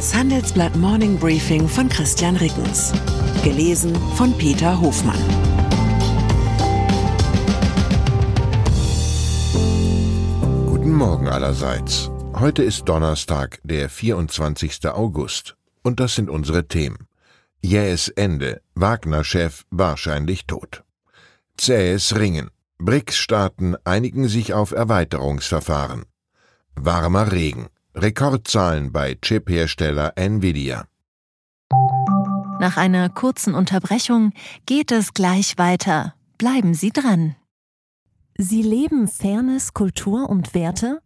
Das 0.00 0.14
Handelsblatt 0.14 0.74
Morning 0.76 1.18
Briefing 1.18 1.68
von 1.68 1.86
Christian 1.90 2.34
Rickens. 2.36 2.90
Gelesen 3.44 3.94
von 4.14 4.32
Peter 4.38 4.80
Hofmann. 4.80 5.20
Guten 10.66 10.94
Morgen 10.94 11.28
allerseits. 11.28 12.10
Heute 12.32 12.62
ist 12.62 12.88
Donnerstag, 12.88 13.60
der 13.62 13.90
24. 13.90 14.88
August. 14.88 15.58
Und 15.82 16.00
das 16.00 16.14
sind 16.14 16.30
unsere 16.30 16.66
Themen. 16.66 17.06
Jähes 17.60 18.08
Ende. 18.08 18.62
Wagner-Chef 18.74 19.66
wahrscheinlich 19.70 20.46
tot. 20.46 20.82
Zähes 21.58 22.16
Ringen. 22.16 22.48
BRICS-Staaten 22.78 23.76
einigen 23.84 24.28
sich 24.28 24.54
auf 24.54 24.72
Erweiterungsverfahren. 24.72 26.06
Warmer 26.74 27.32
Regen. 27.32 27.68
Rekordzahlen 27.94 28.92
bei 28.92 29.16
Chip-Hersteller 29.20 30.12
Nvidia. 30.16 30.86
Nach 32.60 32.76
einer 32.76 33.08
kurzen 33.08 33.54
Unterbrechung 33.54 34.32
geht 34.66 34.92
es 34.92 35.14
gleich 35.14 35.58
weiter. 35.58 36.14
Bleiben 36.38 36.74
Sie 36.74 36.90
dran. 36.90 37.36
Sie 38.36 38.62
leben 38.62 39.08
Fairness, 39.08 39.74
Kultur 39.74 40.28
und 40.30 40.54
Werte? 40.54 41.00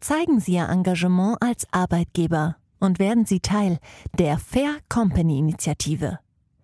Zeigen 0.00 0.40
Sie 0.40 0.54
Ihr 0.54 0.68
Engagement 0.68 1.38
als 1.40 1.66
Arbeitgeber 1.72 2.56
und 2.78 2.98
werden 2.98 3.24
Sie 3.24 3.40
Teil 3.40 3.78
der 4.18 4.38
Fair 4.38 4.76
Company 4.88 5.38
Initiative. 5.38 6.18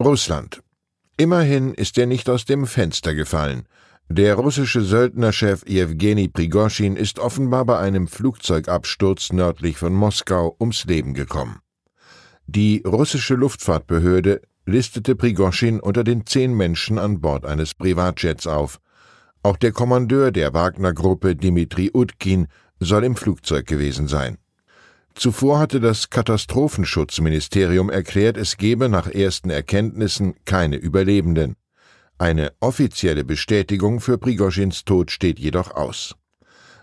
Russland. 0.00 0.60
Immerhin 1.16 1.72
ist 1.72 1.96
er 1.96 2.06
nicht 2.06 2.28
aus 2.28 2.44
dem 2.44 2.66
Fenster 2.66 3.14
gefallen. 3.14 3.66
Der 4.08 4.34
russische 4.34 4.82
Söldnerchef 4.82 5.64
Jewgeni 5.66 6.28
Prigoschin 6.28 6.96
ist 6.96 7.18
offenbar 7.18 7.64
bei 7.64 7.78
einem 7.78 8.06
Flugzeugabsturz 8.06 9.32
nördlich 9.32 9.78
von 9.78 9.94
Moskau 9.94 10.54
ums 10.60 10.84
Leben 10.84 11.14
gekommen. 11.14 11.60
Die 12.46 12.82
russische 12.86 13.34
Luftfahrtbehörde 13.34 14.42
listete 14.66 15.16
Prigoschin 15.16 15.80
unter 15.80 16.04
den 16.04 16.26
zehn 16.26 16.52
Menschen 16.52 16.98
an 16.98 17.20
Bord 17.20 17.46
eines 17.46 17.74
Privatjets 17.74 18.46
auf. 18.46 18.78
Auch 19.42 19.56
der 19.56 19.72
Kommandeur 19.72 20.32
der 20.32 20.52
Wagner-Gruppe 20.52 21.36
Dmitri 21.36 21.90
Utkin 21.94 22.48
soll 22.80 23.04
im 23.04 23.16
Flugzeug 23.16 23.66
gewesen 23.66 24.06
sein. 24.08 24.38
Zuvor 25.14 25.60
hatte 25.60 25.80
das 25.80 26.10
Katastrophenschutzministerium 26.10 27.88
erklärt, 27.88 28.36
es 28.36 28.56
gebe 28.56 28.88
nach 28.88 29.06
ersten 29.06 29.48
Erkenntnissen 29.50 30.34
keine 30.44 30.76
Überlebenden. 30.76 31.54
Eine 32.18 32.52
offizielle 32.60 33.24
Bestätigung 33.24 34.00
für 34.00 34.18
Prigoschins 34.18 34.84
Tod 34.84 35.10
steht 35.10 35.38
jedoch 35.38 35.70
aus. 35.74 36.16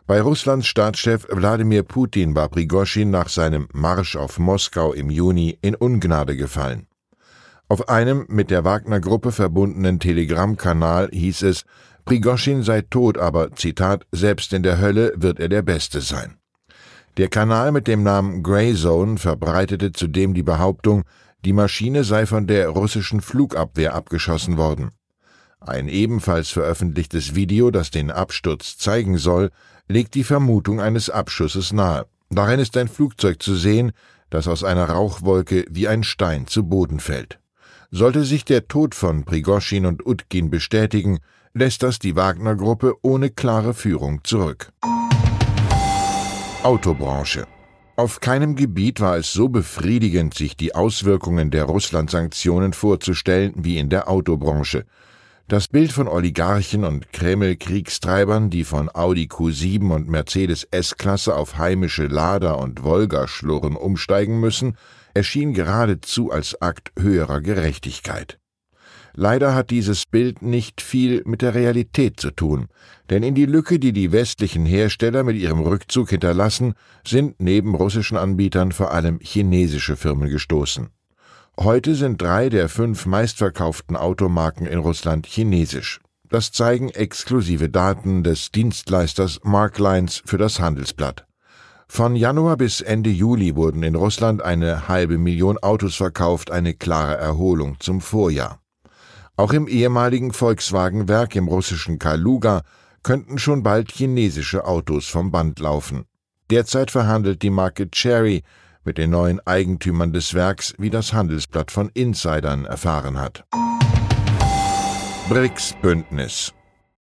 Bei 0.08 0.22
Russlands 0.22 0.68
Staatschef 0.68 1.28
Wladimir 1.30 1.84
Putin 1.84 2.36
war 2.36 2.50
Prigoschin 2.50 3.12
nach 3.12 3.30
seinem 3.30 3.68
Marsch 3.74 4.16
auf 4.16 4.40
Moskau 4.40 4.94
im 4.94 5.10
Juni 5.10 5.58
in 5.62 5.76
Ungnade 5.76 6.36
gefallen. 6.36 6.88
Auf 7.70 7.88
einem 7.88 8.26
mit 8.28 8.50
der 8.50 8.66
Wagner-Gruppe 8.66 9.32
verbundenen 9.32 10.00
Telegrammkanal 10.00 11.10
hieß 11.14 11.44
es, 11.44 11.64
Prigoschin 12.04 12.64
sei 12.64 12.82
tot, 12.82 13.18
aber, 13.18 13.54
Zitat, 13.54 14.06
selbst 14.12 14.52
in 14.52 14.64
der 14.64 14.80
Hölle 14.82 15.14
wird 15.16 15.40
er 15.40 15.48
der 15.48 15.62
Beste 15.62 16.02
sein. 16.02 16.41
Der 17.22 17.30
Kanal 17.30 17.72
mit 17.72 17.88
dem 17.88 18.02
Namen 18.02 18.42
Grey 18.42 18.74
Zone 18.74 19.20
verbreitete 19.20 19.92
zudem 19.92 20.34
die 20.34 20.42
Behauptung, 20.42 21.04
die 21.46 21.54
Maschine 21.54 22.04
sei 22.04 22.26
von 22.26 22.48
der 22.48 22.70
russischen 22.70 23.22
Flugabwehr 23.22 23.94
abgeschossen 23.94 24.58
worden. 24.58 24.90
Ein 25.60 25.88
ebenfalls 25.88 26.50
veröffentlichtes 26.50 27.36
Video, 27.36 27.70
das 27.70 27.92
den 27.92 28.10
Absturz 28.10 28.76
zeigen 28.80 29.20
soll, 29.20 29.52
legt 29.88 30.16
die 30.16 30.24
Vermutung 30.24 30.82
eines 30.82 31.12
Abschusses 31.12 31.72
nahe. 31.72 32.08
Darin 32.32 32.60
ist 32.60 32.76
ein 32.76 32.88
Flugzeug 32.88 33.40
zu 33.40 33.54
sehen, 33.54 33.92
das 34.32 34.48
aus 34.48 34.64
einer 34.64 34.90
Rauchwolke 34.90 35.66
wie 35.70 35.88
ein 35.88 36.04
Stein 36.04 36.48
zu 36.48 36.64
Boden 36.64 37.00
fällt. 37.00 37.40
Sollte 37.92 38.24
sich 38.24 38.46
der 38.46 38.68
Tod 38.68 38.96
von 38.96 39.26
Prigoschin 39.26 39.86
und 39.86 40.08
Utkin 40.08 40.50
bestätigen, 40.50 41.20
lässt 41.54 41.84
das 41.84 42.00
die 42.00 42.16
Wagner-Gruppe 42.16 42.96
ohne 43.04 43.30
klare 43.30 43.76
Führung 43.76 44.24
zurück. 44.24 44.74
Autobranche. 46.64 47.48
Auf 47.96 48.20
keinem 48.20 48.56
Gebiet 48.56 49.00
war 49.00 49.18
es 49.18 49.34
so 49.34 49.50
befriedigend, 49.50 50.36
sich 50.36 50.56
die 50.56 50.76
Auswirkungen 50.76 51.50
der 51.50 51.64
Russland-Sanktionen 51.64 52.74
vorzustellen 52.74 53.54
wie 53.58 53.80
in 53.80 53.90
der 53.90 54.08
Autobranche. 54.08 54.86
Das 55.48 55.68
Bild 55.68 55.92
von 55.92 56.08
Oligarchen 56.08 56.84
und 56.84 57.12
Kreml-Kriegstreibern, 57.14 58.52
die 58.52 58.64
von 58.64 58.94
Audi 58.94 59.26
Q7 59.26 59.92
und 59.92 60.08
Mercedes 60.08 60.64
S-Klasse 60.70 61.36
auf 61.36 61.58
heimische 61.58 62.06
Lada 62.06 62.54
und 62.54 62.84
Volga-Schlurren 62.84 63.76
umsteigen 63.76 64.40
müssen, 64.40 64.78
erschien 65.16 65.54
geradezu 65.54 66.30
als 66.30 66.62
Akt 66.62 66.92
höherer 66.98 67.42
Gerechtigkeit. 67.42 68.41
Leider 69.14 69.54
hat 69.54 69.70
dieses 69.70 70.06
Bild 70.06 70.42
nicht 70.42 70.82
viel 70.82 71.22
mit 71.26 71.42
der 71.42 71.54
Realität 71.54 72.20
zu 72.20 72.32
tun, 72.32 72.68
denn 73.10 73.24
in 73.24 73.36
die 73.36 73.46
Lücke, 73.46 73.78
die 73.78 73.92
die 73.92 74.12
westlichen 74.12 74.66
Hersteller 74.66 75.24
mit 75.24 75.36
ihrem 75.36 75.60
Rückzug 75.60 76.10
hinterlassen, 76.10 76.74
sind 77.06 77.36
neben 77.40 77.76
russischen 77.76 78.18
Anbietern 78.18 78.72
vor 78.72 78.92
allem 78.92 79.20
chinesische 79.22 79.98
Firmen 79.98 80.30
gestoßen. 80.30 80.90
Heute 81.60 81.96
sind 81.96 82.22
drei 82.22 82.48
der 82.48 82.70
fünf 82.70 83.06
meistverkauften 83.06 83.98
Automarken 83.98 84.66
in 84.66 84.80
Russland 84.80 85.28
chinesisch. 85.28 86.00
Das 86.30 86.54
zeigen 86.54 86.90
exklusive 86.90 87.68
Daten 87.68 88.24
des 88.24 88.52
Dienstleisters 88.52 89.42
Marklines 89.44 90.24
für 90.26 90.38
das 90.38 90.62
Handelsblatt. 90.62 91.26
Von 91.90 92.16
Januar 92.16 92.56
bis 92.56 92.80
Ende 92.80 93.10
Juli 93.10 93.58
wurden 93.58 93.84
in 93.84 93.96
Russland 93.96 94.42
eine 94.42 94.88
halbe 94.88 95.18
Million 95.18 95.58
Autos 95.58 95.98
verkauft, 95.98 96.50
eine 96.50 96.74
klare 96.74 97.18
Erholung 97.18 97.76
zum 97.82 98.00
Vorjahr. 98.00 98.62
Auch 99.42 99.54
im 99.54 99.68
ehemaligen 99.68 100.34
Volkswagen-Werk 100.34 101.36
im 101.36 101.48
russischen 101.48 101.98
Kaluga 101.98 102.62
könnten 103.02 103.40
schon 103.40 103.64
bald 103.64 103.92
chinesische 103.92 104.66
Autos 104.66 105.08
vom 105.08 105.32
Band 105.32 105.58
laufen. 105.58 106.06
Derzeit 106.52 106.92
verhandelt 106.92 107.42
die 107.42 107.50
Marke 107.50 107.90
Cherry 107.90 108.44
mit 108.84 109.00
den 109.00 109.10
neuen 109.10 109.40
Eigentümern 109.40 110.14
des 110.14 110.36
Werks, 110.36 110.76
wie 110.78 110.92
das 110.92 111.14
Handelsblatt 111.14 111.72
von 111.72 111.90
Insidern 111.96 112.66
erfahren 112.66 113.18
hat. 113.18 113.44
BRICS-Bündnis 115.28 116.54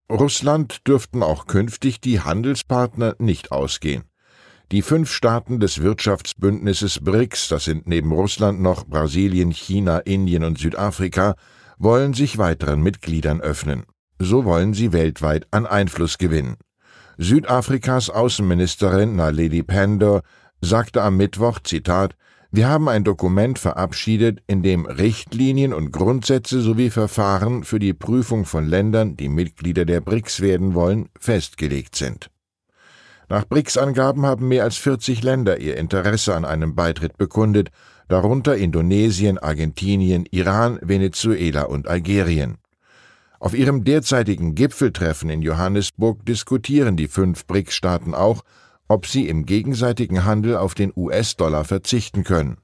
Russland 0.09 0.87
dürften 0.87 1.21
auch 1.21 1.45
künftig 1.45 2.01
die 2.01 2.21
Handelspartner 2.21 3.17
nicht 3.19 3.51
ausgehen. 3.51 4.05
Die 4.71 4.81
fünf 4.81 5.11
Staaten 5.11 5.59
des 5.59 5.83
Wirtschaftsbündnisses 5.83 7.01
BRICS, 7.03 7.49
das 7.49 7.65
sind 7.65 7.85
neben 7.85 8.11
Russland 8.11 8.63
noch 8.63 8.87
Brasilien, 8.87 9.51
China, 9.51 9.99
Indien 9.99 10.43
und 10.43 10.57
Südafrika, 10.57 11.35
wollen 11.81 12.13
sich 12.13 12.37
weiteren 12.37 12.81
Mitgliedern 12.81 13.41
öffnen. 13.41 13.85
So 14.19 14.45
wollen 14.45 14.73
sie 14.73 14.93
weltweit 14.93 15.47
an 15.49 15.65
Einfluss 15.65 16.19
gewinnen. 16.19 16.57
Südafrikas 17.17 18.09
Außenministerin 18.11 19.15
Naledi 19.15 19.63
Pandor 19.63 20.21
sagte 20.61 21.01
am 21.01 21.17
Mittwoch, 21.17 21.59
Zitat, 21.63 22.15
wir 22.51 22.67
haben 22.67 22.87
ein 22.87 23.03
Dokument 23.03 23.57
verabschiedet, 23.57 24.43
in 24.45 24.61
dem 24.61 24.85
Richtlinien 24.85 25.73
und 25.73 25.91
Grundsätze 25.91 26.61
sowie 26.61 26.89
Verfahren 26.89 27.63
für 27.63 27.79
die 27.79 27.93
Prüfung 27.93 28.45
von 28.45 28.67
Ländern, 28.67 29.17
die 29.17 29.29
Mitglieder 29.29 29.85
der 29.85 30.01
BRICS 30.01 30.41
werden 30.41 30.75
wollen, 30.75 31.09
festgelegt 31.17 31.95
sind. 31.95 32.29
Nach 33.29 33.45
BRICS-Angaben 33.45 34.25
haben 34.25 34.49
mehr 34.49 34.65
als 34.65 34.75
40 34.75 35.23
Länder 35.23 35.59
ihr 35.59 35.77
Interesse 35.77 36.35
an 36.35 36.43
einem 36.43 36.75
Beitritt 36.75 37.17
bekundet, 37.17 37.71
darunter 38.11 38.57
Indonesien, 38.57 39.37
Argentinien, 39.37 40.25
Iran, 40.31 40.79
Venezuela 40.81 41.63
und 41.63 41.87
Algerien. 41.87 42.57
Auf 43.39 43.53
ihrem 43.53 43.85
derzeitigen 43.85 44.53
Gipfeltreffen 44.53 45.29
in 45.29 45.41
Johannesburg 45.41 46.25
diskutieren 46.25 46.97
die 46.97 47.07
fünf 47.07 47.47
BRICS-Staaten 47.47 48.13
auch, 48.13 48.43
ob 48.87 49.07
sie 49.07 49.27
im 49.29 49.45
gegenseitigen 49.45 50.25
Handel 50.25 50.57
auf 50.57 50.75
den 50.75 50.91
US-Dollar 50.95 51.63
verzichten 51.63 52.23
können. 52.23 52.57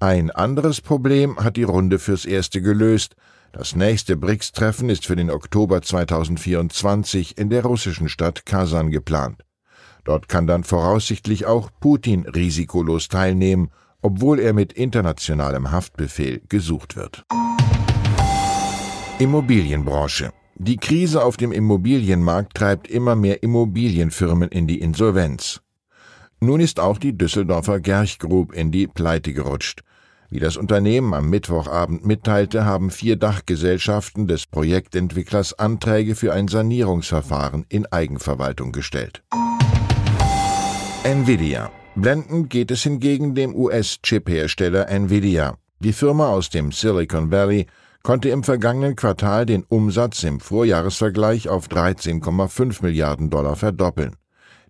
Ein 0.00 0.30
anderes 0.30 0.80
Problem 0.80 1.38
hat 1.38 1.56
die 1.56 1.62
Runde 1.62 1.98
fürs 1.98 2.24
Erste 2.24 2.60
gelöst. 2.60 3.14
Das 3.52 3.76
nächste 3.76 4.16
BRICS-Treffen 4.16 4.90
ist 4.90 5.06
für 5.06 5.16
den 5.16 5.30
Oktober 5.30 5.82
2024 5.82 7.38
in 7.38 7.48
der 7.48 7.64
russischen 7.64 8.08
Stadt 8.08 8.44
Kasan 8.44 8.90
geplant. 8.90 9.44
Dort 10.04 10.28
kann 10.28 10.48
dann 10.48 10.64
voraussichtlich 10.64 11.46
auch 11.46 11.70
Putin 11.78 12.26
risikolos 12.26 13.08
teilnehmen, 13.08 13.70
obwohl 14.02 14.38
er 14.38 14.52
mit 14.52 14.72
internationalem 14.72 15.70
Haftbefehl 15.70 16.42
gesucht 16.48 16.96
wird. 16.96 17.24
Immobilienbranche. 19.18 20.32
Die 20.56 20.76
Krise 20.76 21.24
auf 21.24 21.36
dem 21.36 21.52
Immobilienmarkt 21.52 22.54
treibt 22.54 22.88
immer 22.88 23.16
mehr 23.16 23.42
Immobilienfirmen 23.42 24.48
in 24.50 24.66
die 24.66 24.80
Insolvenz. 24.80 25.60
Nun 26.40 26.60
ist 26.60 26.80
auch 26.80 26.98
die 26.98 27.16
Düsseldorfer 27.16 27.80
Gerch 27.80 28.18
Group 28.18 28.52
in 28.54 28.70
die 28.70 28.86
Pleite 28.86 29.32
gerutscht. 29.32 29.82
Wie 30.30 30.38
das 30.38 30.56
Unternehmen 30.56 31.12
am 31.12 31.28
Mittwochabend 31.28 32.06
mitteilte, 32.06 32.64
haben 32.64 32.90
vier 32.90 33.16
Dachgesellschaften 33.16 34.28
des 34.28 34.46
Projektentwicklers 34.46 35.58
Anträge 35.58 36.14
für 36.14 36.32
ein 36.32 36.46
Sanierungsverfahren 36.46 37.66
in 37.68 37.84
Eigenverwaltung 37.86 38.70
gestellt. 38.70 39.22
Nvidia. 41.02 41.70
Blendend 42.00 42.48
geht 42.48 42.70
es 42.70 42.82
hingegen 42.82 43.34
dem 43.34 43.54
US-Chip-Hersteller 43.54 44.88
Nvidia. 44.88 45.58
Die 45.80 45.92
Firma 45.92 46.28
aus 46.30 46.48
dem 46.48 46.72
Silicon 46.72 47.30
Valley 47.30 47.66
konnte 48.02 48.30
im 48.30 48.42
vergangenen 48.42 48.96
Quartal 48.96 49.44
den 49.44 49.64
Umsatz 49.64 50.22
im 50.22 50.40
Vorjahresvergleich 50.40 51.50
auf 51.50 51.68
13,5 51.68 52.82
Milliarden 52.82 53.28
Dollar 53.28 53.54
verdoppeln. 53.54 54.16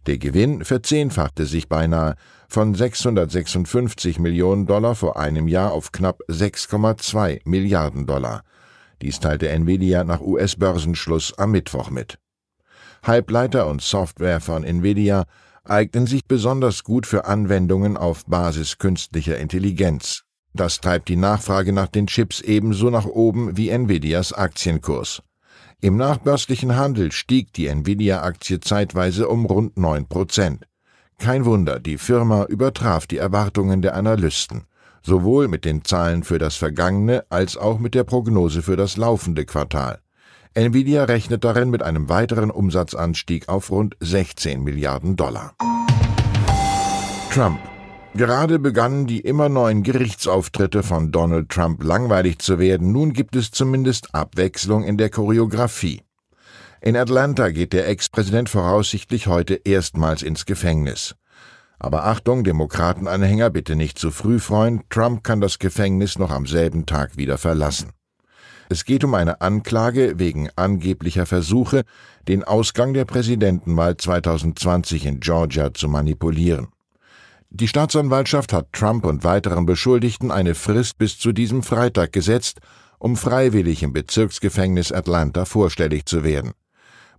Der 0.07 0.19
Gewinn 0.19 0.65
verzehnfachte 0.65 1.47
sich 1.47 1.69
beinahe 1.69 2.17
von 2.49 2.75
656 2.75 4.19
Millionen 4.19 4.67
Dollar 4.67 4.97
vor 4.97 5.17
einem 5.17 5.47
Jahr 5.47 5.71
auf 5.71 5.93
knapp 5.93 6.23
6,2 6.29 7.43
Milliarden 7.45 8.07
Dollar. 8.07 8.43
Dies 9.03 9.21
teilte 9.21 9.51
Nvidia 9.51 10.03
nach 10.03 10.21
US-Börsenschluss 10.21 11.39
am 11.39 11.53
Mittwoch 11.53 11.91
mit. 11.91 12.19
Halbleiter 13.05 13.69
und 13.69 13.83
Software 13.83 14.41
von 14.41 14.65
Nvidia 14.65 15.27
eignen 15.65 16.07
sich 16.07 16.27
besonders 16.27 16.85
gut 16.85 17.07
für 17.07 17.27
Anwendungen 17.27 17.97
auf 17.97 18.25
Basis 18.27 18.79
künstlicher 18.79 19.39
Intelligenz. 19.39 20.23
Das 20.53 20.81
treibt 20.81 21.09
die 21.09 21.17
Nachfrage 21.17 21.73
nach 21.73 21.89
den 21.89 22.07
Chips 22.07 22.41
ebenso 22.41 22.91
nach 22.91 23.07
oben 23.07 23.57
wie 23.57 23.69
Nvidias 23.69 24.33
Aktienkurs. 24.33 25.23
Im 25.81 25.97
nachbörslichen 25.97 26.77
Handel 26.77 27.13
stieg 27.13 27.53
die 27.55 27.67
Nvidia-Aktie 27.67 28.61
zeitweise 28.61 29.29
um 29.29 29.47
rund 29.47 29.79
9 29.79 30.07
Prozent. 30.09 30.67
Kein 31.19 31.45
Wunder, 31.45 31.81
die 31.81 31.99
Firma 31.99 32.45
übertraf 32.45 33.07
die 33.07 33.19
Erwartungen 33.19 33.81
der 33.81 33.95
Analysten, 33.95 34.65
sowohl 35.03 35.49
mit 35.49 35.65
den 35.65 35.85
Zahlen 35.85 36.25
für 36.25 36.39
das 36.39 36.57
vergangene 36.57 37.25
als 37.31 37.57
auch 37.57 37.79
mit 37.79 37.95
der 37.95 38.05
Prognose 38.05 38.63
für 38.63 38.77
das 38.77 38.97
laufende 38.97 39.45
Quartal. 39.45 40.01
Nvidia 40.55 41.05
rechnet 41.05 41.45
darin 41.45 41.71
mit 41.71 41.83
einem 41.83 42.09
weiteren 42.09 42.51
Umsatzanstieg 42.51 43.49
auf 43.49 43.71
rund 43.71 43.97
16 44.01 44.63
Milliarden 44.63 45.15
Dollar. 45.15 45.55
Trump. 47.33 47.61
Gerade 48.15 48.59
begannen 48.59 49.07
die 49.07 49.21
immer 49.21 49.49
neuen 49.49 49.85
Gerichtsauftritte 49.85 50.83
von 50.83 51.13
Donald 51.13 51.49
Trump 51.49 51.85
langweilig 51.85 52.41
zu 52.41 52.59
werden, 52.59 52.91
nun 52.91 53.13
gibt 53.13 53.37
es 53.37 53.53
zumindest 53.53 54.13
Abwechslung 54.13 54.83
in 54.83 54.97
der 54.97 55.11
Choreografie. 55.11 56.03
In 56.81 56.97
Atlanta 56.97 57.51
geht 57.51 57.73
der 57.73 57.87
Ex-Präsident 57.87 58.49
voraussichtlich 58.49 59.29
heute 59.29 59.55
erstmals 59.55 60.25
ins 60.25 60.47
Gefängnis. 60.47 61.15
Aber 61.79 62.07
Achtung, 62.07 62.43
Demokratenanhänger, 62.43 63.51
bitte 63.51 63.77
nicht 63.77 64.01
zu 64.01 64.11
früh 64.11 64.41
freuen, 64.41 64.83
Trump 64.91 65.23
kann 65.23 65.41
das 65.41 65.61
Gefängnis 65.61 66.19
noch 66.19 66.31
am 66.31 66.47
selben 66.47 66.87
Tag 66.87 67.17
wieder 67.17 67.39
verlassen. 67.39 67.93
Es 68.73 68.85
geht 68.85 69.03
um 69.03 69.15
eine 69.15 69.41
Anklage 69.41 70.21
wegen 70.21 70.49
angeblicher 70.55 71.27
Versuche, 71.27 71.83
den 72.29 72.45
Ausgang 72.45 72.95
der 72.95 73.05
Präsidentenwahl 73.05 73.97
2020 73.97 75.07
in 75.07 75.19
Georgia 75.19 75.75
zu 75.75 75.89
manipulieren. 75.89 76.69
Die 77.51 77.67
Staatsanwaltschaft 77.67 78.53
hat 78.53 78.73
Trump 78.73 79.05
und 79.07 79.25
weiteren 79.25 79.67
Beschuldigten 79.67 80.31
eine 80.31 80.55
Frist 80.55 80.99
bis 80.99 81.19
zu 81.19 81.33
diesem 81.33 81.65
Freitag 81.65 82.13
gesetzt, 82.13 82.61
um 83.01 83.17
freiwillig 83.17 83.83
im 83.83 83.93
Bezirksgefängnis 83.93 84.93
Atlanta 84.93 85.47
vorstellig 85.47 86.07
zu 86.07 86.23
werden. 86.23 86.53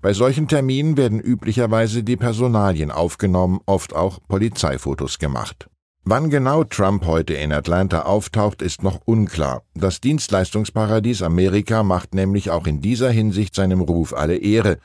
Bei 0.02 0.14
solchen 0.14 0.48
Terminen 0.48 0.96
werden 0.96 1.20
üblicherweise 1.20 2.04
die 2.04 2.16
Personalien 2.16 2.92
aufgenommen, 2.92 3.60
oft 3.66 3.94
auch 3.94 4.20
Polizeifotos 4.30 5.20
gemacht. 5.20 5.68
Wann 6.04 6.32
genau 6.32 6.64
Trump 6.64 7.06
heute 7.06 7.36
in 7.36 7.52
Atlanta 7.52 8.02
auftaucht, 8.02 8.64
ist 8.64 8.82
noch 8.82 9.02
unklar. 9.06 9.62
Das 9.76 10.02
Dienstleistungsparadies 10.02 11.22
Amerika 11.22 11.84
macht 11.84 12.16
nämlich 12.16 12.50
auch 12.50 12.66
in 12.66 12.82
dieser 12.82 13.12
Hinsicht 13.12 13.54
seinem 13.54 13.82
Ruf 13.82 14.12
alle 14.14 14.38
Ehre. 14.38 14.80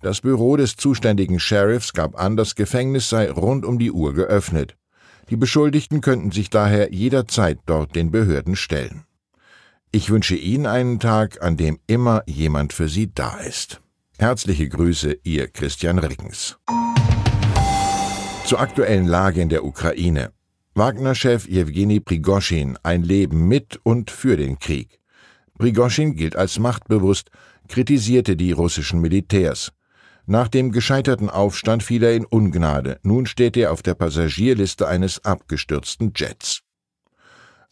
Das 0.00 0.22
Büro 0.22 0.56
des 0.56 0.76
zuständigen 0.76 1.38
Sheriffs 1.38 1.92
gab 1.92 2.18
an, 2.18 2.36
das 2.36 2.54
Gefängnis 2.54 3.10
sei 3.10 3.30
rund 3.30 3.66
um 3.66 3.78
die 3.78 3.92
Uhr 3.92 4.14
geöffnet. 4.14 4.74
Die 5.28 5.36
Beschuldigten 5.36 6.00
könnten 6.00 6.30
sich 6.30 6.48
daher 6.48 6.92
jederzeit 6.92 7.58
dort 7.66 7.94
den 7.94 8.10
Behörden 8.10 8.56
stellen. 8.56 9.04
Ich 9.92 10.10
wünsche 10.10 10.34
Ihnen 10.34 10.66
einen 10.66 10.98
Tag, 10.98 11.42
an 11.42 11.58
dem 11.58 11.78
immer 11.86 12.22
jemand 12.26 12.72
für 12.72 12.88
Sie 12.88 13.12
da 13.12 13.36
ist. 13.36 13.82
Herzliche 14.18 14.68
Grüße, 14.68 15.18
Ihr 15.24 15.48
Christian 15.48 15.98
Rickens. 15.98 16.56
Zur 18.46 18.60
aktuellen 18.60 19.06
Lage 19.06 19.42
in 19.42 19.50
der 19.50 19.64
Ukraine. 19.64 20.32
Wagner-Chef 20.76 21.46
Jewgeni 21.46 22.00
Prigoschin 22.00 22.76
ein 22.82 23.04
Leben 23.04 23.46
mit 23.46 23.78
und 23.84 24.10
für 24.10 24.36
den 24.36 24.58
Krieg. 24.58 24.98
Prigoschin 25.56 26.16
gilt 26.16 26.34
als 26.34 26.58
machtbewusst, 26.58 27.30
kritisierte 27.68 28.34
die 28.34 28.50
russischen 28.50 29.00
Militärs. 29.00 29.70
Nach 30.26 30.48
dem 30.48 30.72
gescheiterten 30.72 31.30
Aufstand 31.30 31.84
fiel 31.84 32.02
er 32.02 32.16
in 32.16 32.24
Ungnade. 32.24 32.98
Nun 33.04 33.26
steht 33.26 33.56
er 33.56 33.70
auf 33.70 33.82
der 33.82 33.94
Passagierliste 33.94 34.88
eines 34.88 35.24
abgestürzten 35.24 36.12
Jets. 36.16 36.62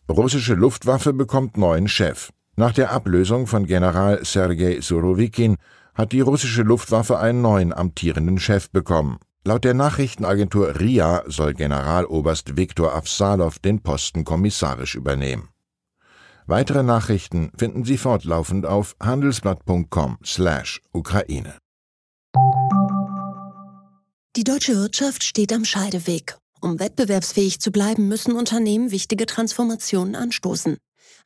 Russische 0.08 0.54
Luftwaffe 0.54 1.12
bekommt 1.12 1.56
neuen 1.56 1.88
Chef. 1.88 2.30
Nach 2.54 2.72
der 2.72 2.92
Ablösung 2.92 3.48
von 3.48 3.66
General 3.66 4.24
Sergei 4.24 4.80
Surovikin 4.80 5.56
hat 5.94 6.12
die 6.12 6.20
russische 6.20 6.62
Luftwaffe 6.62 7.18
einen 7.18 7.42
neuen 7.42 7.72
amtierenden 7.72 8.38
Chef 8.38 8.70
bekommen. 8.70 9.18
Laut 9.44 9.64
der 9.64 9.74
Nachrichtenagentur 9.74 10.78
RIA 10.78 11.24
soll 11.26 11.54
Generaloberst 11.54 12.56
Viktor 12.56 12.94
Afsalow 12.94 13.52
den 13.64 13.82
Posten 13.82 14.24
kommissarisch 14.24 14.94
übernehmen. 14.94 15.48
Weitere 16.46 16.84
Nachrichten 16.84 17.50
finden 17.56 17.84
Sie 17.84 17.98
fortlaufend 17.98 18.66
auf 18.66 18.94
handelsblatt.com/Ukraine. 19.02 21.58
Die 24.36 24.44
deutsche 24.44 24.76
Wirtschaft 24.76 25.24
steht 25.24 25.52
am 25.52 25.64
Scheideweg. 25.64 26.36
Um 26.60 26.78
wettbewerbsfähig 26.78 27.58
zu 27.58 27.72
bleiben, 27.72 28.06
müssen 28.06 28.36
Unternehmen 28.36 28.92
wichtige 28.92 29.26
Transformationen 29.26 30.14
anstoßen. 30.14 30.76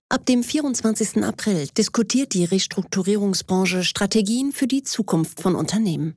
Ab 0.08 0.24
dem 0.24 0.42
24. 0.42 1.22
April 1.22 1.68
diskutiert 1.76 2.32
die 2.32 2.44
Restrukturierungsbranche 2.44 3.84
Strategien 3.84 4.52
für 4.52 4.66
die 4.66 4.82
Zukunft 4.82 5.42
von 5.42 5.54
Unternehmen. 5.54 6.16